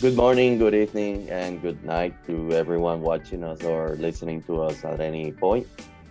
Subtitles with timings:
[0.00, 4.84] Good morning, good evening, and good night to everyone watching us or listening to us
[4.84, 5.66] at any point.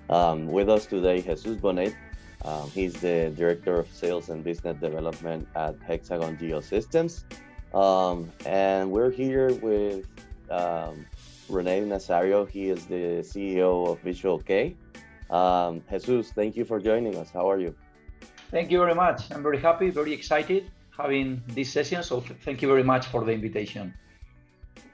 [0.10, 1.96] Um, with us today, Jesus Bonet.
[2.44, 7.24] Um, he's the Director of Sales and Business Development at Hexagon Geosystems.
[7.74, 10.06] Um, and we're here with
[10.52, 11.06] um,
[11.48, 12.46] Rene Nazario.
[12.46, 14.76] He is the CEO of Visual K.
[15.30, 17.30] Um, Jesus, thank you for joining us.
[17.32, 17.74] How are you?
[18.52, 19.32] Thank you very much.
[19.32, 22.04] I'm very happy, very excited having this session.
[22.04, 23.94] So thank you very much for the invitation.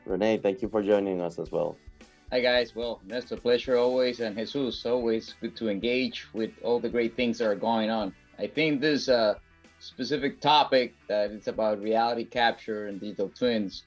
[0.06, 1.78] Rene, thank you for joining us as well.
[2.32, 6.80] Hi guys, well, that's a pleasure always, and Jesus, always good to engage with all
[6.80, 8.14] the great things that are going on.
[8.40, 9.36] I think this uh,
[9.80, 13.84] specific topic that it's about reality capture and digital twins.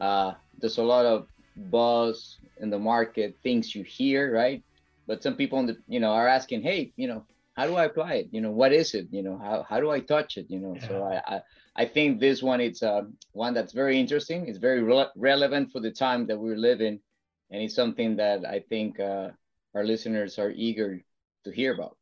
[0.00, 4.62] Uh, there's a lot of buzz in the market, things you hear, right?
[5.08, 7.24] But some people, in the, you know, are asking, hey, you know,
[7.58, 8.28] how do I apply it?
[8.30, 9.08] You know, what is it?
[9.10, 10.46] You know, how, how do I touch it?
[10.48, 10.88] You know, yeah.
[10.88, 11.42] so I, I,
[11.74, 14.46] I think this one it's uh, one that's very interesting.
[14.46, 17.00] It's very re- relevant for the time that we're living,
[17.50, 19.30] and it's something that I think uh,
[19.74, 21.00] our listeners are eager
[21.44, 21.96] to hear about.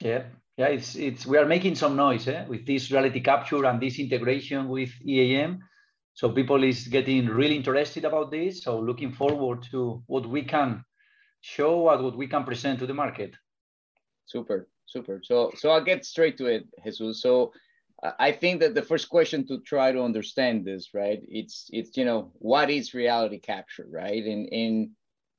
[0.00, 0.24] Yeah,
[0.58, 0.66] yeah.
[0.66, 4.68] It's it's we are making some noise eh, with this reality capture and this integration
[4.68, 5.60] with EAM.
[6.12, 8.62] So people is getting really interested about this.
[8.62, 10.84] So looking forward to what we can
[11.40, 13.32] show and what we can present to the market.
[14.26, 15.20] Super, super.
[15.24, 17.22] So so I'll get straight to it, Jesus.
[17.22, 17.52] So
[18.18, 21.20] I think that the first question to try to understand this, right?
[21.28, 24.24] It's it's you know what is reality capture, right?
[24.24, 24.90] And and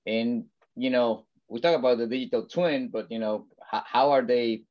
[0.06, 4.22] and you know we talk about the digital twin, but you know how, how are
[4.22, 4.64] they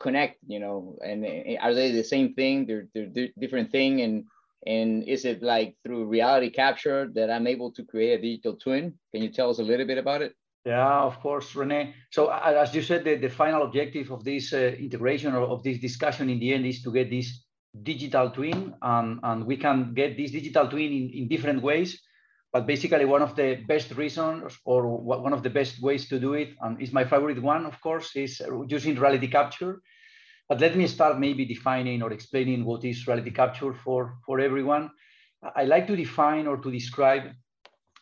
[0.00, 0.38] connect?
[0.46, 1.24] You know, and
[1.60, 2.66] are they the same thing?
[2.66, 4.24] They're they're different thing, and
[4.66, 8.94] and is it like through reality capture that I'm able to create a digital twin?
[9.12, 10.34] Can you tell us a little bit about it?
[10.68, 11.94] Yeah, of course, Rene.
[12.10, 15.78] So as you said, the, the final objective of this uh, integration or of this
[15.78, 17.46] discussion in the end is to get this
[17.82, 21.98] digital twin, and, and we can get this digital twin in, in different ways.
[22.52, 26.34] But basically, one of the best reasons or one of the best ways to do
[26.34, 29.80] it, and is my favorite one, of course, is using reality capture.
[30.50, 34.90] But let me start maybe defining or explaining what is reality capture for, for everyone.
[35.56, 37.24] I like to define or to describe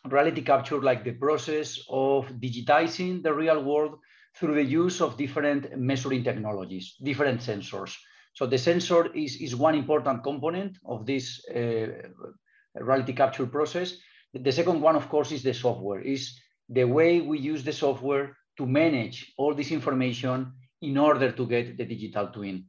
[0.09, 3.99] reality capture like the process of digitizing the real world
[4.35, 7.95] through the use of different measuring technologies, different sensors.
[8.33, 11.87] So the sensor is, is one important component of this uh,
[12.75, 13.95] reality capture process.
[14.33, 18.37] The second one, of course, is the software, is the way we use the software
[18.57, 22.65] to manage all this information in order to get the digital twin.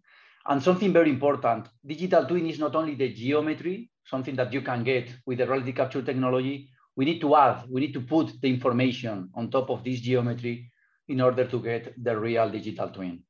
[0.47, 4.83] And something very important, digital twin is not only the geometry, something that you can
[4.85, 8.49] get with the reality capture technology, we need to add, we need to put the
[8.49, 10.73] information on top of this geometry
[11.07, 13.23] in order to get the real digital twin.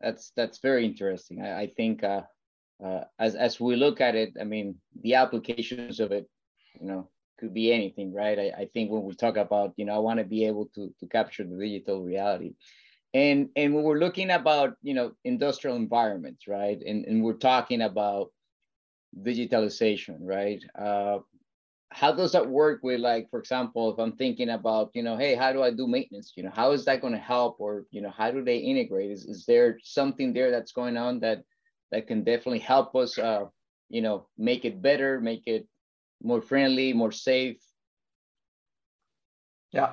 [0.00, 1.42] That's that's very interesting.
[1.42, 2.22] I, I think uh,
[2.84, 6.28] uh, as as we look at it, I mean, the applications of it,
[6.80, 8.36] you know, could be anything, right?
[8.36, 10.92] I, I think when we talk about, you know, I want to be able to
[10.98, 12.54] to capture the digital reality,
[13.14, 17.80] and and when we're looking about, you know, industrial environments, right, and and we're talking
[17.80, 18.32] about
[19.16, 20.60] digitalization, right?
[20.76, 21.20] Uh,
[21.94, 25.36] how does that work with like for example if i'm thinking about you know hey
[25.36, 26.32] how do i do maintenance?
[26.36, 27.60] You know how is that going to help?
[27.60, 29.12] Or you know how do they integrate?
[29.12, 31.44] Is, is there something there that's going on that
[31.92, 33.44] that can definitely help us uh
[33.88, 35.68] you know make it better make it
[36.20, 37.62] more friendly more safe?
[39.70, 39.92] Yeah.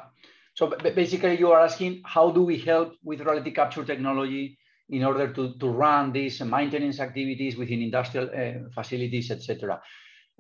[0.56, 4.58] So basically you are asking how do we help with reality capture technology
[4.90, 9.80] in order to, to run these maintenance activities within industrial uh, facilities etc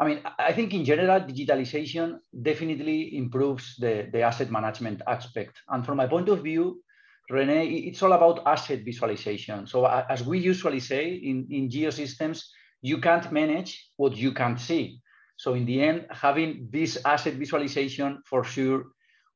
[0.02, 5.62] I mean, I think in general, digitalization definitely improves the, the asset management aspect.
[5.70, 6.82] And from my point of view,
[7.30, 9.68] Rene, it's all about asset visualization.
[9.68, 12.42] So as we usually say in, in geosystems,
[12.82, 15.00] you can't manage what you can't see.
[15.38, 18.86] So in the end, having this asset visualization for sure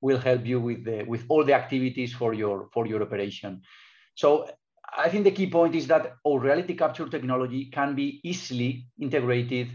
[0.02, 3.62] will help you with the with all the activities for your for your operation.
[4.16, 4.50] So
[4.98, 9.70] I think the key point is that our reality capture technology can be easily integrated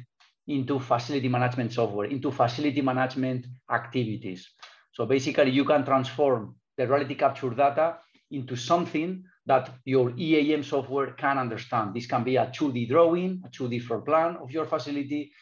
[0.46, 4.48] into facility management software, into facility management activities.
[4.92, 7.98] So basically you can transform the reality capture data
[8.30, 11.94] into something that your EAM software can understand.
[11.94, 15.32] This can be a 2D drawing, a 2D floor plan of your facility,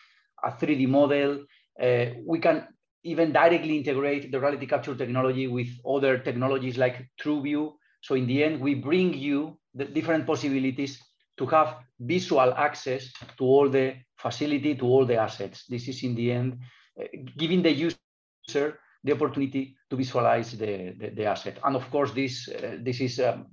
[0.42, 1.44] a 3D model.
[1.80, 2.66] Uh, we can
[3.04, 7.72] even directly integrate the reality capture technology with other technologies like TruView.
[8.00, 11.02] So in the end, we bring you the different possibilities
[11.38, 15.64] to have visual access to all the facility, to all the assets.
[15.68, 16.58] This is in the end
[17.00, 17.04] uh,
[17.36, 21.58] giving the user the opportunity to visualize the, the, the, asset.
[21.64, 23.46] And of course, this, uh, this is um,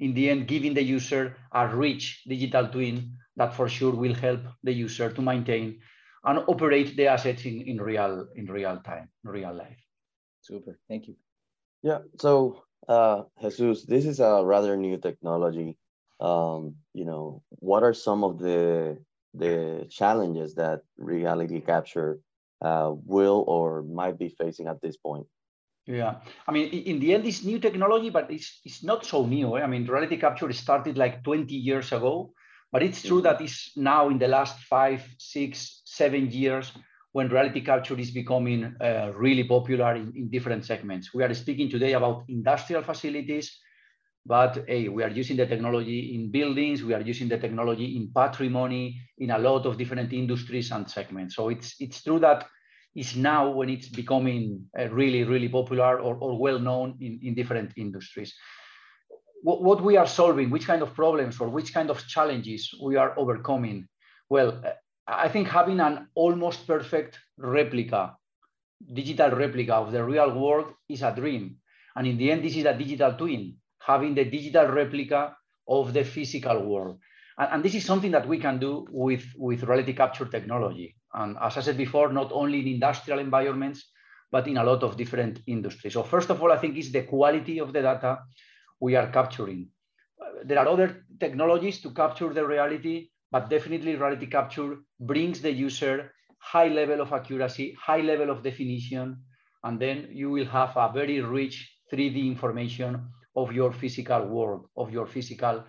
[0.00, 4.40] in the end giving the user a rich digital twin that for sure will help
[4.62, 5.80] the user to maintain
[6.24, 9.78] and operate the assets in, in real in real time, in real life.
[10.40, 11.16] Super, thank you.
[11.82, 15.76] Yeah, so uh, Jesus, this is a rather new technology.
[16.20, 18.98] Um, you know, what are some of the
[19.34, 22.20] the challenges that reality capture
[22.60, 25.26] uh, will or might be facing at this point?
[25.86, 26.16] Yeah,
[26.46, 29.56] I mean, in the end, it's new technology, but it's it's not so new.
[29.56, 29.62] Eh?
[29.62, 32.32] I mean, reality capture started like 20 years ago,
[32.70, 36.72] but it's true that it's now in the last five, six, seven years
[37.12, 41.14] when reality capture is becoming uh, really popular in, in different segments.
[41.14, 43.58] We are speaking today about industrial facilities,
[44.28, 48.12] but hey, we are using the technology in buildings, we are using the technology in
[48.14, 51.34] patrimony, in a lot of different industries and segments.
[51.34, 52.46] So it's it's true that
[52.94, 57.34] it's now when it's becoming uh, really, really popular or, or well known in, in
[57.34, 58.34] different industries.
[59.42, 62.96] What, what we are solving, which kind of problems or which kind of challenges we
[62.96, 63.86] are overcoming?
[64.28, 64.62] Well,
[65.06, 68.16] I think having an almost perfect replica,
[68.92, 71.56] digital replica of the real world is a dream.
[71.96, 73.56] And in the end, this is a digital twin,
[73.88, 75.34] having the digital replica
[75.66, 76.98] of the physical world.
[77.38, 80.94] And, and this is something that we can do with, with reality capture technology.
[81.14, 83.90] And as I said before, not only in industrial environments,
[84.30, 85.94] but in a lot of different industries.
[85.94, 88.18] So first of all, I think is the quality of the data
[88.78, 89.68] we are capturing.
[90.44, 96.12] There are other technologies to capture the reality, but definitely reality capture brings the user
[96.40, 99.16] high level of accuracy, high level of definition,
[99.64, 101.56] and then you will have a very rich
[101.92, 103.08] 3D information
[103.40, 105.64] of your physical world, of your physical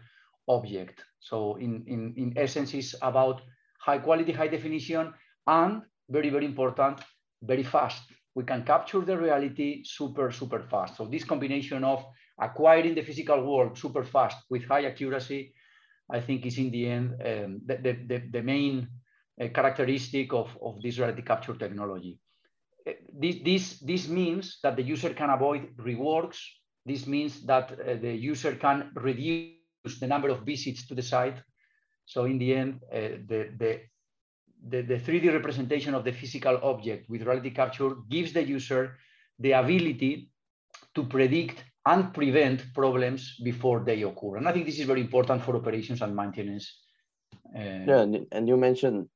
[0.48, 1.04] object.
[1.20, 3.42] So in, in, in essence, it's about
[3.80, 5.14] high quality, high definition,
[5.46, 7.00] and very, very important,
[7.42, 8.02] very fast.
[8.36, 10.98] We can capture the reality super, super fast.
[10.98, 12.06] So this combination of
[12.40, 15.54] acquiring the physical world super fast with high accuracy
[16.10, 18.88] I think is in the end um, the, the, the, main
[19.40, 22.20] uh, characteristic of, of this reality capture technology.
[22.88, 26.40] Uh, this, this, this means that the user can avoid reworks.
[26.86, 31.38] This means that uh, the user can reduce the number of visits to the site.
[32.06, 33.82] So in the end, uh, the, the,
[34.68, 38.98] the, the 3D representation of the physical object with reality capture gives the user
[39.38, 40.30] the ability
[40.96, 44.38] to predict and prevent problems before they occur.
[44.38, 46.80] And I think this is very important for operations and maintenance.
[47.56, 49.08] Uh, yeah, and, you mentioned,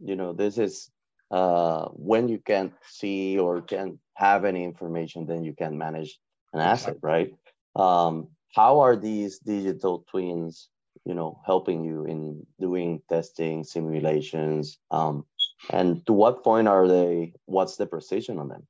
[0.00, 0.90] you know, this is
[1.30, 6.18] uh, when you can't see or can't have any information, then you can manage
[6.52, 7.32] an asset, right?
[7.76, 10.68] Um, how are these digital twins,
[11.04, 15.24] you know, helping you in doing testing, simulations, um,
[15.70, 17.32] and to what point are they?
[17.46, 18.66] What's the precision on them?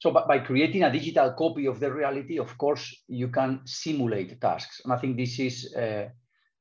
[0.00, 4.40] So by, by creating a digital copy of the reality, of course, you can simulate
[4.40, 4.80] tasks.
[4.84, 6.08] And I think this is, uh,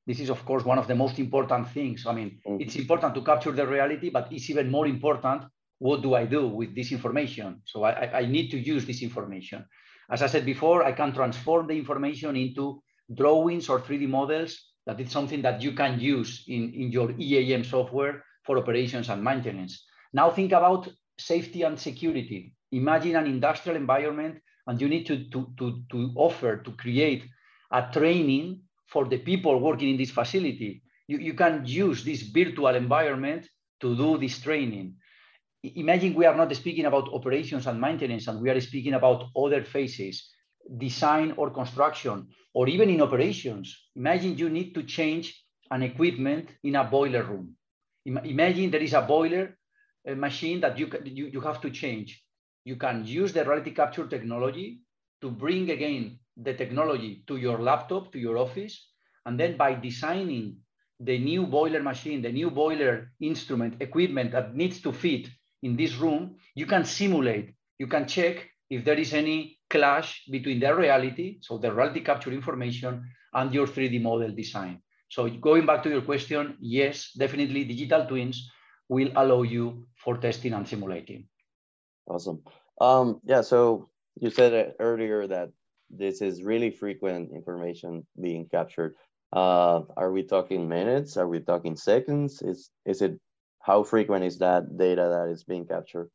[0.05, 2.05] this is of course, one of the most important things.
[2.05, 2.61] I mean, mm-hmm.
[2.61, 5.43] it's important to capture the reality, but it's even more important,
[5.79, 7.61] what do I do with this information?
[7.65, 9.65] So I, I need to use this information.
[10.11, 12.81] As I said before, I can transform the information into
[13.13, 17.63] drawings or 3D models that is something that you can use in, in your EAM
[17.63, 19.85] software for operations and maintenance.
[20.13, 25.51] Now think about safety and security imagine an industrial environment and you need to, to,
[25.57, 27.23] to, to offer, to create
[27.71, 30.83] a training for the people working in this facility.
[31.07, 33.47] You, you can use this virtual environment
[33.81, 34.95] to do this training.
[35.63, 39.63] Imagine we are not speaking about operations and maintenance, and we are speaking about other
[39.63, 40.29] phases,
[40.77, 43.89] design or construction, or even in operations.
[43.95, 47.55] Imagine you need to change an equipment in a boiler room.
[48.05, 49.55] Imagine there is a boiler
[50.07, 52.23] a machine that you, you, you have to change
[52.69, 54.81] you can use the reality capture technology
[55.21, 58.89] to bring again the technology to your laptop, to your office.
[59.25, 60.57] And then by designing
[60.99, 65.27] the new boiler machine, the new boiler instrument, equipment that needs to fit
[65.63, 70.59] in this room, you can simulate, you can check if there is any clash between
[70.59, 74.81] the reality, so the reality capture information, and your 3D model design.
[75.09, 78.49] So going back to your question, yes, definitely digital twins
[78.87, 81.27] will allow you for testing and simulating.
[82.07, 82.41] Awesome.
[82.81, 83.89] Um, yeah, so
[84.19, 85.49] you said earlier that
[85.89, 88.95] this is really frequent information being captured.
[89.33, 91.17] Uh, are we talking minutes?
[91.17, 92.41] Are we talking seconds?
[92.41, 93.19] Is is it
[93.61, 96.09] how frequent is that data that is being captured?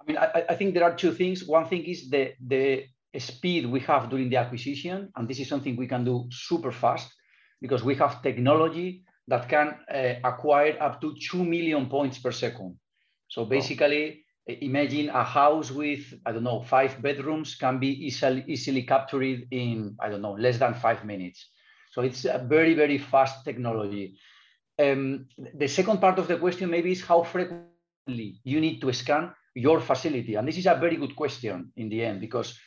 [0.00, 1.44] I mean, I, I think there are two things.
[1.44, 2.86] One thing is the the
[3.18, 7.12] speed we have during the acquisition, and this is something we can do super fast
[7.60, 12.76] because we have technology that can uh, acquire up to two million points per second.
[13.28, 18.82] So basically, imagine a house with, I don't know, five bedrooms can be easily, easily
[18.82, 21.48] captured in, I don't know, less than five minutes.
[21.92, 24.16] So it's a very, very fast technology.
[24.80, 29.32] Um, the second part of the question maybe is how frequently you need to scan
[29.54, 30.36] your facility.
[30.36, 32.58] And this is a very good question in the end, because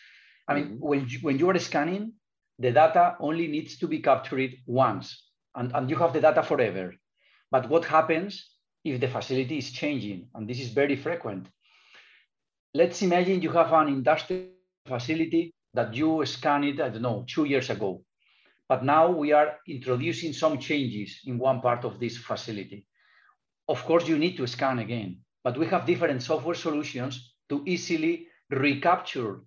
[0.47, 0.87] I mean, mm -hmm.
[0.89, 2.13] when, you, when you are scanning,
[2.59, 5.07] the data only needs to be captured once
[5.55, 6.93] and, and you have the data forever.
[7.51, 10.29] But what happens if the facility is changing?
[10.33, 11.47] And this is very frequent.
[12.73, 14.49] Let's imagine you have an industrial
[14.87, 18.03] facility that you scanned, I don't know, two years ago.
[18.69, 22.85] But now we are introducing some changes in one part of this facility.
[23.67, 28.27] Of course, you need to scan again, but we have different software solutions to easily
[28.49, 29.41] recapture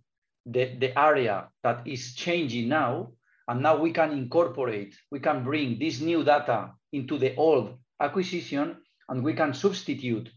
[0.45, 3.13] the, the area that is changing now.
[3.49, 8.77] And now we can incorporate, we can bring this new data into the old acquisition
[9.09, 10.31] and we can substitute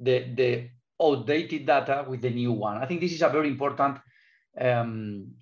[0.00, 0.70] the, the
[1.02, 2.78] outdated data with the new one.
[2.78, 3.98] I think this is a very important
[4.58, 5.32] um,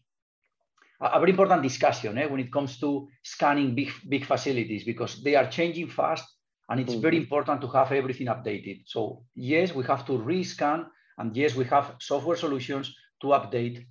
[1.12, 5.34] a very important discussion eh, when it comes to scanning big, big facilities because they
[5.34, 6.24] are changing fast
[6.68, 7.24] and it's very mm-hmm.
[7.24, 8.82] important to have everything updated.
[8.86, 10.86] So yes, we have to rescan
[11.18, 13.84] and yes, we have software solutions to update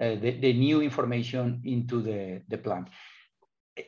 [0.00, 2.88] uh, the, the, new information into the, the plant.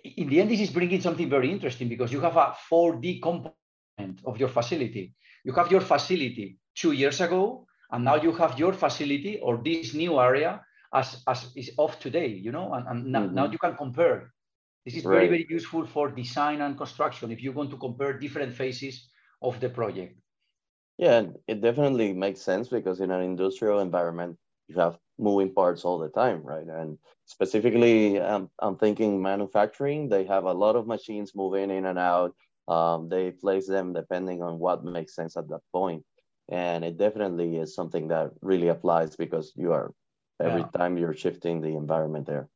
[0.04, 4.20] In the end, this is bringing something very interesting because you have a 4D component
[4.24, 5.14] of your facility.
[5.44, 9.94] You have your facility two years ago, and now you have your facility or this
[9.94, 10.60] new area
[10.96, 13.34] as, as is of today, you know, and, and now, mm -hmm.
[13.38, 14.18] now you can compare.
[14.84, 15.14] This is right.
[15.14, 18.94] very, very useful for design and construction if you want to compare different phases
[19.40, 20.14] of the project.
[20.96, 24.32] Yeah, it definitely makes sense because in an industrial environment,
[24.68, 26.68] you have moving parts all the time, right?
[26.80, 26.98] And
[27.36, 27.98] specifically,
[28.30, 32.32] um, I'm thinking manufacturing, they have a lot of machines moving in and out.
[32.76, 36.02] Um, they place them depending on what makes sense at that point.
[36.48, 39.92] And it definitely is something that really applies because you are
[40.40, 40.78] every yeah.
[40.78, 42.48] time you're shifting the environment there.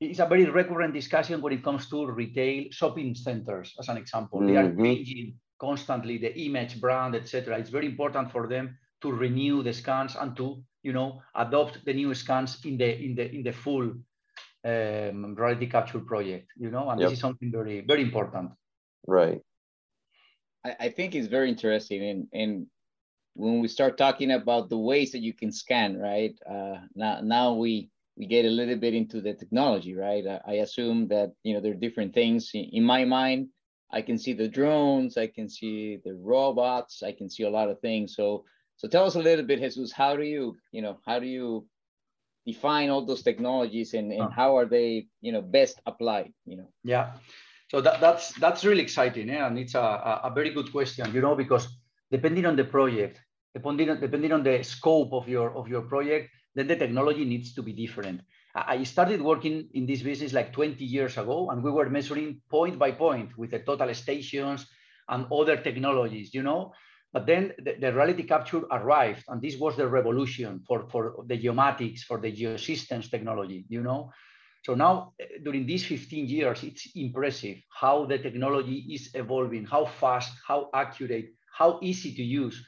[0.00, 4.38] It's a very recurrent discussion when it comes to retail shopping centers, as an example.
[4.38, 4.48] Mm-hmm.
[4.48, 4.84] They are mm-hmm.
[4.84, 7.58] changing constantly the image, brand, etc.
[7.58, 11.92] It's very important for them to renew the scans and to you know, adopt the
[11.92, 13.92] new scans in the in the in the full
[14.64, 17.10] um, reality capture project, you know, and yep.
[17.10, 18.52] this is something very very important.
[19.06, 19.40] Right.
[20.64, 22.66] I, I think it's very interesting, and and
[23.38, 26.34] when we start talking about the ways that you can scan, right?
[26.48, 30.26] Uh, now now we we get a little bit into the technology, right?
[30.26, 33.48] I, I assume that you know there are different things in, in my mind.
[33.90, 37.70] I can see the drones, I can see the robots, I can see a lot
[37.70, 38.16] of things.
[38.16, 38.44] So
[38.76, 41.66] so tell us a little bit, Jesus, how do you, you know, how do you
[42.46, 46.68] define all those technologies and, and how are they, you know, best applied, you know?
[46.84, 47.14] Yeah.
[47.70, 49.46] So that, that's that's really exciting, yeah?
[49.46, 49.80] and it's a,
[50.28, 51.68] a very good question, you know, because
[52.10, 53.20] depending on the project,
[53.58, 57.54] depending on, depending on the scope of your of your project, then the technology needs
[57.54, 58.20] to be different.
[58.54, 62.78] I started working in this business like 20 years ago, and we were measuring point
[62.78, 64.66] by point with the total stations
[65.08, 66.72] and other technologies, you know.
[67.12, 71.38] But then the, the, reality capture arrived, and this was the revolution for, for the
[71.38, 74.10] geomatics, for the geosystems technology, you know?
[74.64, 79.86] So now, eh, during these 15 years, it's impressive how the technology is evolving, how
[79.86, 82.62] fast, how accurate, how easy to use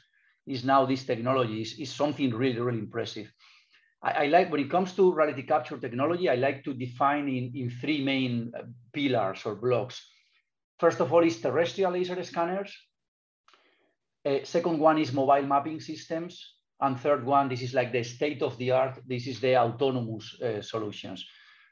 [0.51, 3.31] is now this technology is, is something really, really impressive.
[4.03, 7.51] I, I, like, when it comes to reality capture technology, I like to define in,
[7.55, 8.61] in three main eh,
[8.93, 10.05] pillars or blocks.
[10.79, 12.75] First of all is terrestrial laser scanners,
[14.25, 16.55] uh, second one is mobile mapping systems.
[16.79, 18.99] And third one, this is like the state of the art.
[19.07, 21.25] This is the autonomous uh, solutions.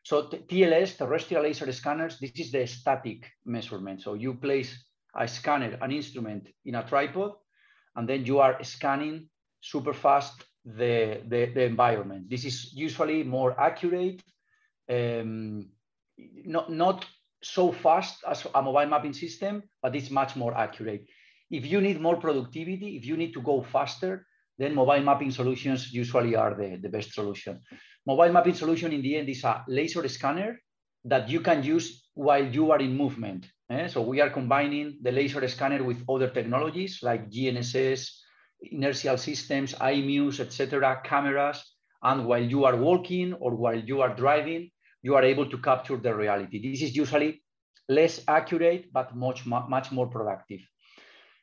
[0.03, 4.01] So TLS, terrestrial laser scanners, this is the static measurement.
[4.01, 7.31] So you place a scanner, an instrument in a tripod,
[7.95, 9.29] and then you are scanning
[9.61, 12.29] super fast the, the, the environment.
[12.29, 14.21] This is usually more accurate,
[14.89, 15.69] um,
[16.17, 17.05] not, not
[17.41, 21.05] so fast as a mobile mapping system, but it's much more accurate.
[21.49, 24.25] If you need more productivity, if you need to go faster,
[24.57, 27.61] then mobile mapping solutions usually are the, the best solution.
[28.05, 30.59] Mobile mapping solution in the end is a laser scanner
[31.05, 33.47] that you can use while you are in movement.
[33.69, 33.87] Eh?
[33.87, 38.09] So we are combining the laser scanner with other technologies like GNSS,
[38.71, 41.63] inertial systems, IMUs, etc., cameras.
[42.01, 44.71] And while you are walking or while you are driving,
[45.01, 46.71] you are able to capture the reality.
[46.71, 47.43] This is usually
[47.87, 50.61] less accurate, but much, much more productive.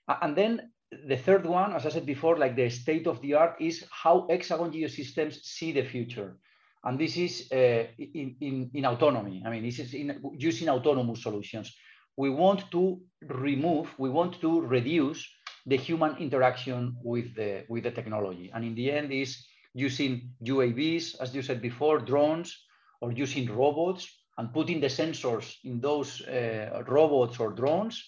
[0.08, 3.56] And then the third one, as I said before, like the state of the art
[3.60, 6.38] is how Hexagon Geosystems see the future.
[6.84, 9.42] And this is uh, in, in, in, autonomy.
[9.44, 11.74] I mean, this is in, using autonomous solutions.
[12.16, 15.28] We want to remove, we want to reduce
[15.66, 18.50] the human interaction with the, with the technology.
[18.54, 19.44] And in the end is
[19.74, 22.56] using UAVs, as you said before, drones,
[23.00, 24.08] or using robots,
[24.38, 28.02] and putting the sensors in those uh, robots or drones,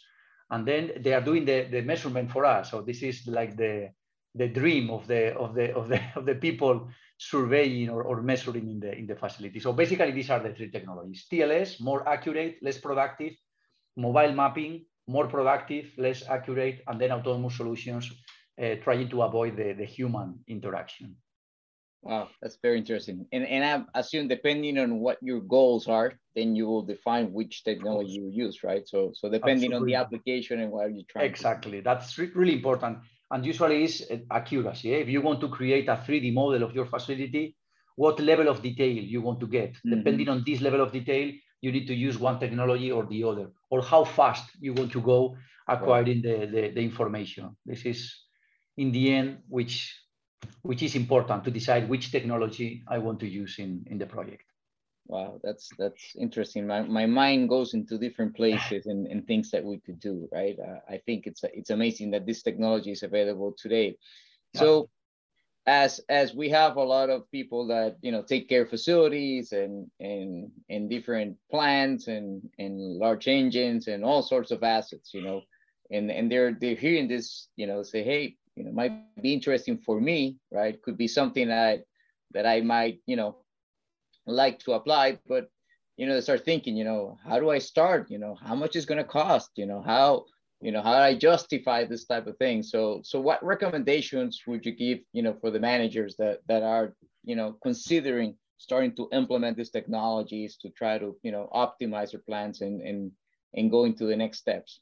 [0.50, 2.70] and then they are doing the, the measurement for us.
[2.70, 3.90] So this is like the
[4.34, 6.88] the dream of the of the of the of the people
[7.18, 9.58] surveying or, or measuring in the in the facility.
[9.60, 13.32] So basically, these are the three technologies: TLS, more accurate, less productive;
[13.98, 18.10] mobile mapping, more productive, less accurate, and then autonomous solutions,
[18.62, 21.16] uh, trying to avoid the, the human interaction.
[22.02, 23.26] Wow, that's very interesting.
[23.32, 27.64] And and I assume depending on what your goals are, then you will define which
[27.64, 28.86] technology you use, right?
[28.86, 29.76] So so depending Absolutely.
[29.76, 31.26] on the application and what you're trying.
[31.26, 32.98] Exactly, that's really important.
[33.30, 34.94] And usually is uh, accuracy.
[34.94, 34.98] Eh?
[34.98, 37.56] If you want to create a 3D model of your facility,
[37.96, 39.72] what level of detail you want to get?
[39.72, 39.96] Mm-hmm.
[39.96, 43.50] Depending on this level of detail, you need to use one technology or the other,
[43.70, 45.36] or how fast you want to go
[45.66, 47.56] acquiring the, the, the information.
[47.66, 48.14] This is
[48.76, 49.94] in the end, which
[50.62, 54.44] which is important to decide which technology I want to use in, in the project.
[55.06, 56.66] Wow, that's that's interesting.
[56.66, 60.56] My, my mind goes into different places and, and things that we could do, right?
[60.58, 63.96] Uh, I think it's it's amazing that this technology is available today.
[64.52, 64.60] Yeah.
[64.60, 64.90] So
[65.68, 69.52] as as we have a lot of people that you know take care of facilities
[69.52, 75.22] and and and different plants and and large engines and all sorts of assets, you
[75.22, 75.42] know,
[75.90, 79.78] and and they're they're hearing this, you know, say, hey, you know might be interesting
[79.78, 80.82] for me right?
[80.82, 81.84] Could be something that
[82.34, 83.36] that i might you know
[84.26, 85.48] like to apply but
[85.96, 88.10] you know they start thinking you know how do i start?
[88.10, 89.50] You know how much is going to cost?
[89.56, 90.24] You know how
[90.60, 94.64] you know how do i justify this type of thing so so what recommendations would
[94.66, 99.08] you give you know for the managers that that are you know considering starting to
[99.12, 103.12] implement these technologies to try to you know optimize their plans and and
[103.54, 104.80] and go into the next steps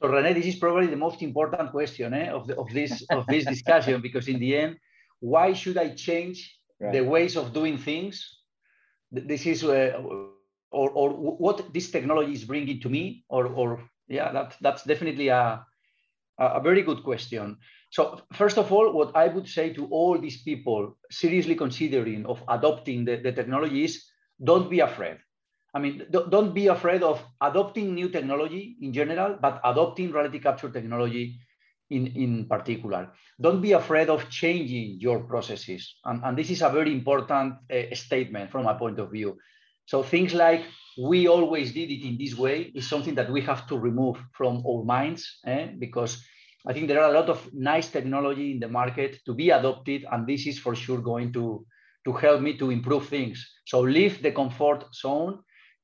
[0.00, 3.26] so Rene, this is probably the most important question eh, of, the, of, this, of
[3.26, 4.76] this discussion, because in the end,
[5.18, 6.92] why should I change right.
[6.92, 8.38] the ways of doing things?
[9.10, 10.00] This is, uh,
[10.70, 15.28] or, or what this technology is bringing to me, or, or yeah, that, that's definitely
[15.28, 15.64] a,
[16.38, 17.58] a very good question.
[17.90, 22.42] So first of all, what I would say to all these people seriously considering of
[22.48, 24.04] adopting the, the technology is
[24.42, 25.18] don't be afraid.
[25.74, 30.70] I mean, don't be afraid of adopting new technology in general, but adopting reality capture
[30.70, 31.38] technology
[31.90, 33.12] in, in particular.
[33.40, 35.96] Don't be afraid of changing your processes.
[36.04, 39.38] And, and this is a very important uh, statement from my point of view.
[39.86, 40.64] So things like
[40.98, 44.62] we always did it in this way is something that we have to remove from
[44.66, 45.68] our minds eh?
[45.78, 46.24] because
[46.66, 50.04] I think there are a lot of nice technology in the market to be adopted,
[50.10, 51.64] and this is for sure going to,
[52.04, 53.48] to help me to improve things.
[53.64, 55.38] So leave the comfort zone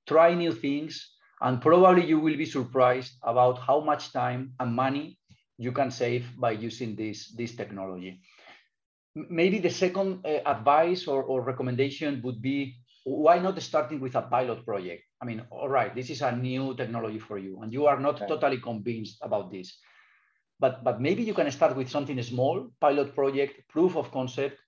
[0.07, 5.19] try new things, and probably you will be surprised about how much time and money
[5.59, 8.21] you can save by using this, this technology.
[9.15, 14.23] Maybe the second uh, advice or, or recommendation would be why not starting with a
[14.23, 15.03] pilot project?
[15.21, 18.17] I mean, all right, this is a new technology for you, and you are not
[18.17, 18.27] okay.
[18.27, 19.79] totally convinced about this.
[20.59, 24.59] But, but maybe you can start with something small, pilot project, proof of concept,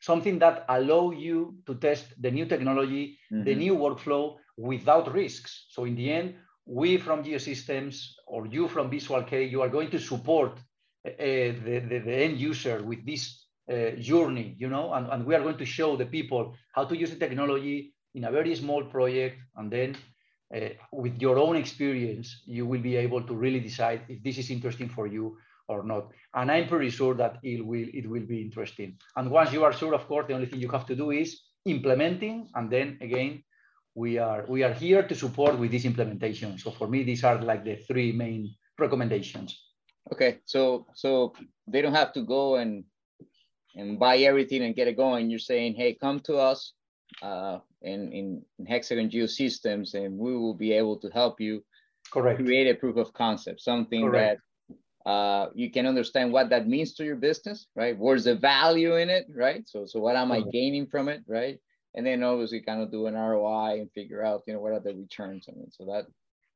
[0.00, 3.44] something that allow you to test the new technology, mm-hmm.
[3.44, 5.66] the new workflow, without risks.
[5.70, 9.90] So in the end, we from Geosystems or you from Visual K, you are going
[9.90, 10.58] to support
[11.06, 13.45] uh, the, the, the, end user with this
[14.00, 17.10] journey, you know, and, and we are going to show the people how to use
[17.10, 19.38] the technology in a very small project.
[19.56, 19.96] And then
[20.54, 24.50] uh, with your own experience, you will be able to really decide if this is
[24.50, 25.36] interesting for you
[25.68, 26.12] or not.
[26.34, 28.96] And I'm pretty sure that it will, it will be interesting.
[29.16, 31.40] And once you are sure, of course, the only thing you have to do is
[31.66, 33.42] implementing and then again
[33.94, 36.58] we are we are here to support with this implementation.
[36.58, 39.58] So for me, these are like the three main recommendations.
[40.12, 41.32] Okay, so so
[41.66, 42.84] they don't have to go and
[43.76, 45.30] and buy everything and get it going.
[45.30, 46.72] You're saying, hey, come to us
[47.22, 51.64] uh, in, in, Hexagon Geosystems, and we will be able to help you
[52.10, 52.38] Correct.
[52.38, 54.40] create a proof of concept, something Correct.
[55.06, 57.96] that uh, you can understand what that means to your business, right?
[57.96, 59.62] Where's the value in it, right?
[59.68, 61.60] So, so what am I gaining from it, right?
[61.96, 64.80] and then obviously kind of do an ROI and figure out, you know, what are
[64.80, 65.46] the returns.
[65.48, 66.06] I mean, so that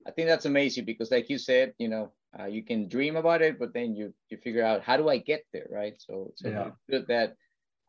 [0.06, 3.42] I think that's amazing because, like you said, you know, uh, you can dream about
[3.42, 5.94] it, but then you you figure out how do I get there, right?
[5.98, 6.70] So, so yeah.
[6.88, 7.34] good that.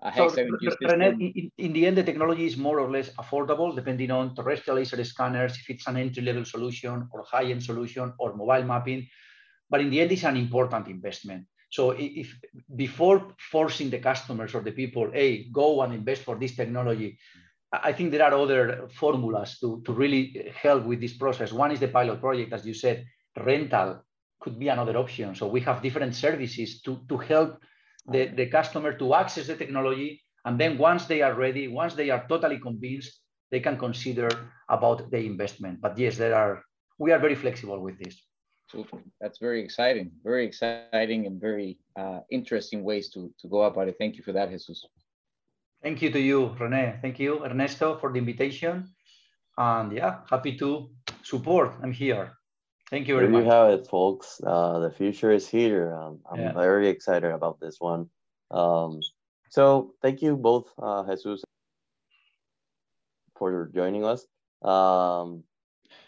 [0.02, 4.34] Uh, so, in, in the end, the technology is more or less affordable, depending on
[4.34, 9.08] terrestrial laser scanners, if it's an entry-level solution or high-end solution or mobile mapping.
[9.70, 11.46] But in the end, it's an important investment.
[11.70, 12.36] So if
[12.76, 17.20] before forcing the customers or the people, hey, go and invest for this technology,
[17.72, 21.54] I think there are other formulas to, to really help with this process.
[21.54, 23.06] One is the pilot project, as you said,
[23.38, 24.04] rental
[24.42, 25.36] could be another option.
[25.36, 27.60] So we have different services to, to help
[28.08, 30.22] the, the customer to access the technology.
[30.44, 34.30] And then once they are ready, once they are totally convinced, they can consider
[34.70, 35.80] about the investment.
[35.80, 36.64] But yes, there are
[36.98, 38.16] we are very flexible with this.
[39.20, 40.12] That's very exciting.
[40.24, 43.96] Very exciting and very uh, interesting ways to, to go about it.
[43.98, 44.86] Thank you for that, Jesus.
[45.84, 47.00] Thank you to you, Rene.
[47.02, 48.88] Thank you, Ernesto, for the invitation.
[49.58, 50.90] And yeah, happy to
[51.24, 51.74] support.
[51.84, 52.38] I'm here.
[52.92, 53.46] Thank you very there much.
[53.46, 54.42] you have it, folks.
[54.46, 55.96] Uh, the future is here.
[55.96, 56.52] Um, I'm yeah.
[56.52, 58.10] very excited about this one.
[58.52, 59.00] Um,
[59.50, 61.42] so thank you both, uh, Jesus,
[63.38, 64.28] for joining us.
[64.62, 65.46] Um,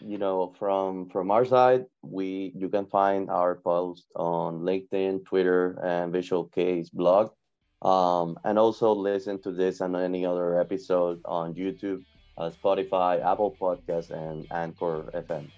[0.00, 5.80] you know, from from our side, we you can find our post on LinkedIn, Twitter,
[5.82, 7.32] and Visual K's blog,
[7.80, 12.04] um, and also listen to this and any other episode on YouTube,
[12.36, 15.48] uh, Spotify, Apple Podcasts, and Anchor FM.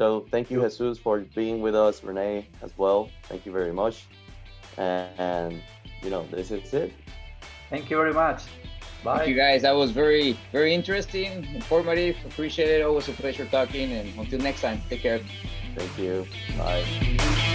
[0.00, 3.10] So thank you, Jesus, for being with us, Rene, as well.
[3.24, 4.06] Thank you very much,
[4.78, 5.62] and, and
[6.00, 6.94] you know, this is it.
[7.68, 8.44] Thank you very much.
[9.04, 9.18] Bye.
[9.18, 9.60] Thank you guys.
[9.60, 12.16] That was very, very interesting, informative.
[12.24, 12.82] Appreciate it.
[12.82, 13.92] Always a pleasure talking.
[13.92, 15.20] And until next time, take care.
[15.76, 16.26] Thank you.
[16.56, 17.49] Bye.